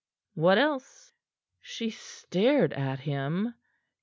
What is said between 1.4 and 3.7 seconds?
She stared at him.